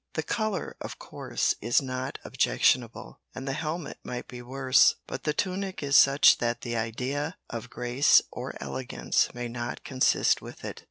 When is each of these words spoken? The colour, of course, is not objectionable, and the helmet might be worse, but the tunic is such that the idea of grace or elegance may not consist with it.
The 0.15 0.23
colour, 0.23 0.75
of 0.81 0.97
course, 0.97 1.53
is 1.61 1.79
not 1.79 2.17
objectionable, 2.25 3.21
and 3.35 3.47
the 3.47 3.53
helmet 3.53 3.99
might 4.03 4.27
be 4.27 4.41
worse, 4.41 4.95
but 5.05 5.25
the 5.25 5.31
tunic 5.33 5.83
is 5.83 5.95
such 5.95 6.39
that 6.39 6.61
the 6.61 6.75
idea 6.75 7.37
of 7.51 7.69
grace 7.69 8.19
or 8.31 8.55
elegance 8.59 9.29
may 9.35 9.47
not 9.47 9.83
consist 9.83 10.41
with 10.41 10.65
it. 10.65 10.79